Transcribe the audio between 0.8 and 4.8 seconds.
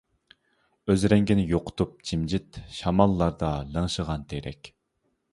ئۆز رەڭگىنى يوقىتىپ جىمجىت، شاماللاردا لىڭشىغان تېرەك.